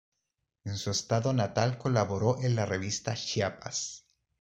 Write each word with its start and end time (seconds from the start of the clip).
En 0.63 0.77
su 0.79 0.89
estado 0.89 1.31
natal 1.31 1.77
colaboró 1.77 2.41
en 2.41 2.55
la 2.55 2.65
Revista 2.65 3.13
Chiapas. 3.13 4.07